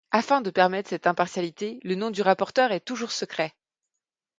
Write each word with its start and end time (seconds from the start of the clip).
Afin 0.09 0.41
de 0.41 0.49
permettre 0.49 0.89
cette 0.89 1.05
impartialité, 1.05 1.79
le 1.83 1.93
nom 1.93 2.09
du 2.09 2.23
rapporteur 2.23 2.71
est 2.71 2.79
toujours 2.79 3.11
secret. 3.11 3.53